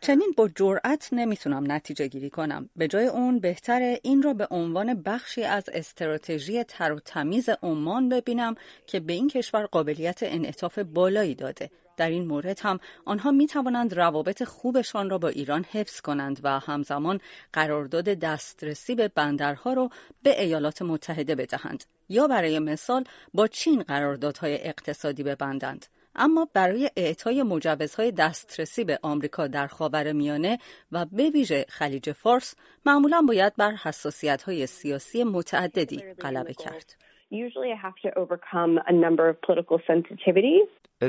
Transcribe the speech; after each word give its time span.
چنین 0.00 0.34
با 0.36 0.48
جرأت 0.56 1.08
نمی‌تونم 1.12 1.72
نتیجه 1.72 2.06
گیری 2.06 2.30
کنم. 2.30 2.70
به 2.76 2.88
جای 2.88 3.06
اون 3.06 3.40
بهتره 3.40 4.00
این 4.02 4.22
را 4.22 4.34
به 4.34 4.46
عنوان 4.50 5.02
بخشی 5.02 5.44
از 5.44 5.68
استراتژی 5.68 6.64
تر 6.64 6.92
و 6.92 6.98
تمیز 6.98 7.48
عمان 7.62 8.08
ببینم 8.08 8.54
که 8.86 9.00
به 9.00 9.12
این 9.12 9.28
کشور 9.28 9.66
قابلیت 9.66 10.18
انعطاف 10.22 10.78
بالایی 10.78 11.34
داده. 11.34 11.70
در 11.96 12.10
این 12.10 12.26
مورد 12.26 12.60
هم 12.60 12.80
آنها 13.04 13.30
می 13.30 13.46
توانند 13.46 13.94
روابط 13.94 14.42
خوبشان 14.44 15.10
را 15.10 15.18
با 15.18 15.28
ایران 15.28 15.64
حفظ 15.72 16.00
کنند 16.00 16.40
و 16.42 16.58
همزمان 16.58 17.20
قرارداد 17.52 18.04
دسترسی 18.04 18.94
به 18.94 19.08
بندرها 19.08 19.72
را 19.72 19.90
به 20.22 20.42
ایالات 20.42 20.82
متحده 20.82 21.34
بدهند 21.34 21.84
یا 22.08 22.26
برای 22.26 22.58
مثال 22.58 23.04
با 23.34 23.46
چین 23.46 23.82
قراردادهای 23.82 24.68
اقتصادی 24.68 25.22
ببندند. 25.22 25.86
اما 26.16 26.48
برای 26.52 26.90
اعطای 26.96 27.42
مجوزهای 27.42 28.12
دسترسی 28.12 28.84
به 28.84 28.98
آمریکا 29.02 29.46
در 29.46 29.66
خاور 29.66 30.12
میانه 30.12 30.58
و 30.92 31.06
به 31.06 31.30
ویژه 31.30 31.66
خلیج 31.68 32.12
فارس 32.12 32.54
معمولا 32.86 33.22
باید 33.22 33.56
بر 33.56 33.72
حساسیت‌های 33.72 34.66
سیاسی 34.66 35.24
متعددی 35.24 35.98
غلبه 36.20 36.54
کرد. 36.54 36.94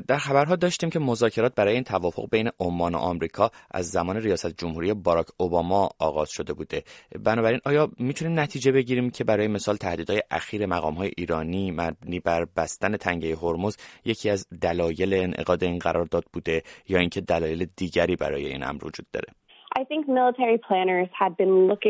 در 0.07 0.17
خبرها 0.17 0.55
داشتیم 0.55 0.89
که 0.89 0.99
مذاکرات 0.99 1.55
برای 1.55 1.73
این 1.73 1.83
توافق 1.83 2.29
بین 2.31 2.49
عمان 2.59 2.95
و 2.95 2.97
آمریکا 2.97 3.51
از 3.71 3.89
زمان 3.89 4.17
ریاست 4.17 4.57
جمهوری 4.57 4.93
باراک 4.93 5.25
اوباما 5.37 5.89
آغاز 5.99 6.29
شده 6.29 6.53
بوده. 6.53 6.83
بنابراین 7.23 7.59
آیا 7.65 7.91
می‌تونیم 7.99 8.39
نتیجه 8.39 8.71
بگیریم 8.71 9.09
که 9.09 9.23
برای 9.23 9.47
مثال 9.47 9.75
تهدیدهای 9.75 10.21
اخیر 10.31 10.65
مقامهای 10.65 11.11
ایرانی 11.17 11.71
مبنی 11.71 12.19
بر 12.19 12.45
بستن 12.57 12.97
تنگه 12.97 13.35
هرمز 13.35 13.77
یکی 14.05 14.29
از 14.29 14.47
دلایل 14.61 15.13
انعقاد 15.13 15.63
این 15.63 15.79
قرارداد 15.79 16.25
بوده 16.33 16.63
یا 16.89 16.99
اینکه 16.99 17.21
دلایل 17.21 17.67
دیگری 17.75 18.15
برای 18.15 18.45
این 18.45 18.63
امر 18.63 18.85
وجود 18.85 19.05
داره؟ 19.13 19.27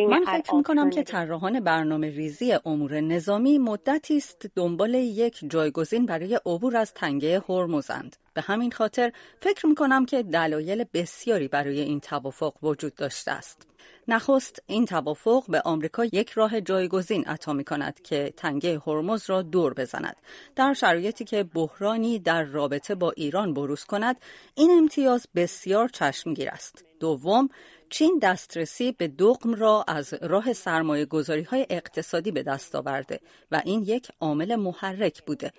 من 0.09 0.25
فکر 0.25 0.55
می 0.55 0.63
کنم 0.63 0.89
که 0.89 1.03
طراحان 1.03 1.59
برنامه 1.59 2.09
ریزی 2.09 2.53
امور 2.65 2.99
نظامی 3.01 3.57
مدتی 3.57 4.17
است 4.17 4.47
دنبال 4.55 4.93
یک 4.93 5.39
جایگزین 5.47 6.05
برای 6.05 6.39
عبور 6.45 6.77
از 6.77 6.93
تنگه 6.93 7.41
هرمزند. 7.49 8.15
به 8.33 8.41
همین 8.41 8.71
خاطر 8.71 9.11
فکر 9.39 9.67
می 9.67 9.75
کنم 9.75 10.05
که 10.05 10.23
دلایل 10.23 10.85
بسیاری 10.93 11.47
برای 11.47 11.79
این 11.79 11.99
توافق 11.99 12.53
وجود 12.63 12.95
داشته 12.95 13.31
است. 13.31 13.67
نخست 14.07 14.63
این 14.67 14.85
توافق 14.85 15.43
به 15.49 15.61
آمریکا 15.61 16.05
یک 16.05 16.29
راه 16.29 16.61
جایگزین 16.61 17.23
عطا 17.23 17.53
می 17.53 17.63
کند 17.63 18.01
که 18.01 18.33
تنگه 18.37 18.79
هرمز 18.87 19.29
را 19.29 19.41
دور 19.41 19.73
بزند. 19.73 20.15
در 20.55 20.73
شرایطی 20.73 21.25
که 21.25 21.43
بحرانی 21.43 22.19
در 22.19 22.43
رابطه 22.43 22.95
با 22.95 23.11
ایران 23.11 23.53
بروز 23.53 23.83
کند، 23.83 24.15
این 24.55 24.71
امتیاز 24.71 25.27
بسیار 25.35 25.87
چشمگیر 25.87 26.49
است. 26.49 26.84
دوم، 26.99 27.49
چین 27.89 28.19
دسترسی 28.21 28.91
به 28.91 29.07
دقم 29.07 29.53
را 29.53 29.85
از 29.87 30.13
راه 30.21 30.53
سرمایه 30.53 31.05
گذاری 31.05 31.43
های 31.43 31.65
اقتصادی 31.69 32.31
به 32.31 32.43
دست 32.43 32.75
آورده 32.75 33.19
و 33.51 33.61
این 33.65 33.83
یک 33.83 34.07
عامل 34.21 34.55
محرک 34.55 35.23
بوده. 35.23 35.51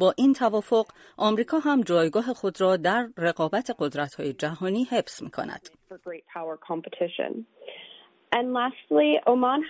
با 0.00 0.14
این 0.16 0.32
توافق 0.32 0.86
آمریکا 1.16 1.58
هم 1.58 1.80
جایگاه 1.80 2.32
خود 2.34 2.60
را 2.60 2.76
در 2.76 3.08
رقابت 3.16 3.70
قدرت 3.78 4.14
های 4.14 4.32
جهانی 4.32 4.84
حفظ 4.84 5.22
می 5.22 5.30
کند. 5.30 5.68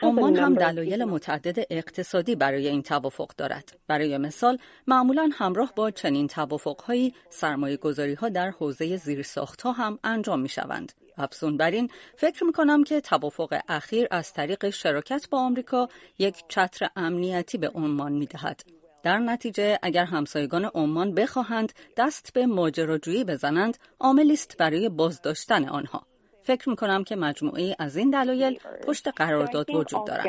عمان 0.03 0.37
هم 0.37 0.55
دلایل 0.55 1.05
متعدد 1.05 1.67
اقتصادی 1.71 2.37
برای 2.37 2.69
این 2.69 2.83
توافق 2.83 3.31
دارد. 3.39 3.79
برای 3.87 4.19
مثال، 4.19 4.59
معمولا 4.87 5.31
همراه 5.33 5.73
با 5.77 5.91
چنین 5.91 6.27
توافقهایی 6.27 7.15
سرمایه 7.29 7.77
گذاری 7.77 8.15
ها 8.15 8.29
در 8.29 8.51
حوزه 8.51 8.97
زیرساخت 8.97 9.63
ها 9.63 9.73
هم 9.73 9.99
انجام 10.05 10.41
می 10.41 10.49
شوند. 10.49 10.93
افزون 11.21 11.57
بر 11.57 11.71
این 11.71 11.89
فکر 12.17 12.45
می 12.45 12.53
کنم 12.53 12.85
که 12.85 13.01
توافق 13.01 13.61
اخیر 13.69 14.07
از 14.11 14.33
طریق 14.33 14.71
شراکت 14.71 15.29
با 15.31 15.39
آمریکا 15.39 15.89
یک 16.19 16.45
چتر 16.49 16.89
امنیتی 16.97 17.59
به 17.59 17.69
عمان 17.69 18.13
می 18.13 18.27
دهد. 18.27 18.63
در 19.03 19.19
نتیجه 19.19 19.79
اگر 19.83 20.05
همسایگان 20.05 20.65
عمان 20.75 21.15
بخواهند 21.15 21.73
دست 21.97 22.33
به 22.35 22.47
ماجراجویی 22.47 23.25
بزنند 23.25 23.79
عاملی 24.01 24.33
است 24.33 24.57
برای 24.59 24.89
بازداشتن 24.89 25.69
آنها 25.69 26.03
فکر 26.43 26.69
می 26.69 26.77
کنم 26.77 27.05
که 27.05 27.17
مجموعه 27.17 27.77
از 27.79 27.97
این 27.97 28.11
دلایل 28.11 28.59
پشت 28.87 29.09
قرارداد 29.09 29.71
وجود 29.75 30.07
دارند. 30.07 30.27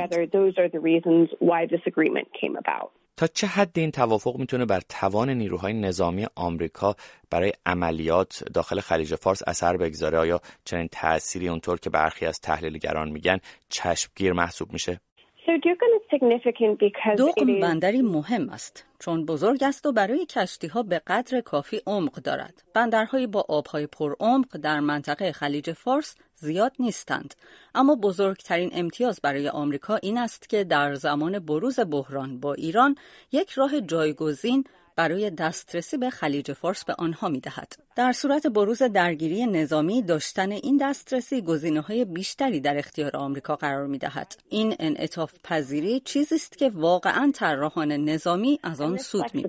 تا 3.21 3.27
چه 3.27 3.47
حد 3.47 3.79
این 3.79 3.91
توافق 3.91 4.37
می‌تونه 4.37 4.65
بر 4.65 4.81
توان 4.89 5.29
نیروهای 5.29 5.73
نظامی 5.73 6.27
آمریکا 6.35 6.95
برای 7.29 7.53
عملیات 7.65 8.43
داخل 8.53 8.79
خلیج 8.79 9.15
فارس 9.15 9.41
اثر 9.47 9.77
بگذاره؟ 9.77 10.17
آیا 10.17 10.41
چنین 10.65 10.89
تأثیری 10.91 11.47
اونطور 11.47 11.79
که 11.79 11.89
برخی 11.89 12.25
از 12.25 12.39
تحلیلگران 12.39 13.09
میگن 13.09 13.39
چشمگیر 13.69 14.33
محسوب 14.33 14.73
میشه؟ 14.73 14.99
دوقم 17.17 17.59
بندری 17.59 18.01
مهم 18.01 18.49
است 18.49 18.85
چون 18.99 19.25
بزرگ 19.25 19.63
است 19.63 19.85
و 19.85 19.91
برای 19.91 20.25
کشتی 20.25 20.67
ها 20.67 20.83
به 20.83 21.01
قدر 21.07 21.41
کافی 21.41 21.81
عمق 21.87 22.13
دارد. 22.13 22.63
بندرهایی 22.73 23.27
با 23.27 23.45
آبهای 23.49 23.87
پر 23.87 24.15
عمق 24.19 24.57
در 24.57 24.79
منطقه 24.79 25.31
خلیج 25.31 25.71
فارس 25.71 26.15
زیاد 26.35 26.71
نیستند. 26.79 27.35
اما 27.75 27.95
بزرگترین 27.95 28.69
امتیاز 28.73 29.19
برای 29.23 29.49
آمریکا 29.49 29.95
این 29.95 30.17
است 30.17 30.49
که 30.49 30.63
در 30.63 30.93
زمان 30.93 31.39
بروز 31.39 31.79
بحران 31.79 32.39
با 32.39 32.53
ایران 32.53 32.95
یک 33.31 33.49
راه 33.49 33.81
جایگزین 33.81 34.63
برای 34.95 35.29
دسترسی 35.29 35.97
به 35.97 36.09
خلیج 36.09 36.51
فارس 36.51 36.85
به 36.85 36.95
آنها 36.97 37.29
می 37.29 37.39
دهد. 37.39 37.75
در 37.95 38.11
صورت 38.11 38.47
بروز 38.47 38.83
درگیری 38.83 39.45
نظامی 39.45 40.01
داشتن 40.01 40.51
این 40.51 40.77
دسترسی 40.81 41.41
گزینه 41.41 41.81
های 41.81 42.05
بیشتری 42.05 42.59
در 42.59 42.77
اختیار 42.77 43.17
آمریکا 43.17 43.55
قرار 43.55 43.87
می 43.87 43.97
دهد. 43.97 44.35
این 44.49 44.75
انعطاف 44.79 45.33
پذیری 45.43 45.99
چیزی 45.99 46.35
است 46.35 46.57
که 46.57 46.69
واقعا 46.69 47.31
طراحان 47.35 47.91
نظامی 47.91 48.59
از 48.63 48.81
آن 48.81 48.97
سود 48.97 49.25
می 49.33 49.43